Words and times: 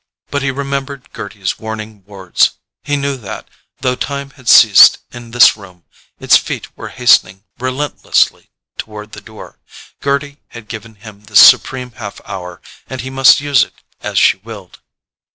But 0.31 0.41
he 0.41 0.49
remembered 0.49 1.13
Gerty's 1.13 1.59
warning 1.59 2.03
words—he 2.07 2.95
knew 2.97 3.17
that, 3.17 3.47
though 3.81 3.93
time 3.93 4.31
had 4.31 4.49
ceased 4.49 4.97
in 5.11 5.29
this 5.29 5.55
room, 5.55 5.83
its 6.19 6.35
feet 6.37 6.75
were 6.75 6.87
hastening 6.87 7.43
relentlessly 7.59 8.49
toward 8.79 9.11
the 9.11 9.21
door. 9.21 9.59
Gerty 10.01 10.37
had 10.47 10.67
given 10.67 10.95
him 10.95 11.25
this 11.25 11.47
supreme 11.47 11.91
half 11.91 12.19
hour, 12.25 12.63
and 12.89 13.01
he 13.01 13.11
must 13.11 13.41
use 13.41 13.63
it 13.63 13.75
as 14.01 14.17
she 14.17 14.37
willed. 14.37 14.79